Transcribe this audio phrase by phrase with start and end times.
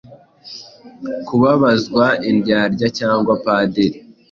[1.27, 3.97] Kubabazwa Indyarya cyangwa Padiri